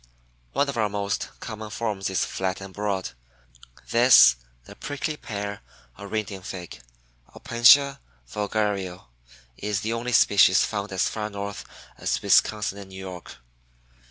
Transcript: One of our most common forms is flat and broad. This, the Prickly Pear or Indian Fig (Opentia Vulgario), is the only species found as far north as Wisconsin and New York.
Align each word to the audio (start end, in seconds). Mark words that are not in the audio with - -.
One 0.53 0.67
of 0.67 0.77
our 0.77 0.89
most 0.89 1.29
common 1.41 1.69
forms 1.69 2.09
is 2.09 2.25
flat 2.25 2.59
and 2.59 2.73
broad. 2.73 3.11
This, 3.91 4.35
the 4.65 4.75
Prickly 4.75 5.15
Pear 5.15 5.61
or 5.95 6.15
Indian 6.15 6.41
Fig 6.41 6.81
(Opentia 7.35 7.99
Vulgario), 8.27 9.09
is 9.57 9.81
the 9.81 9.93
only 9.93 10.13
species 10.13 10.63
found 10.63 10.91
as 10.91 11.07
far 11.07 11.29
north 11.29 11.65
as 11.99 12.19
Wisconsin 12.19 12.79
and 12.79 12.89
New 12.89 12.97
York. 12.97 13.35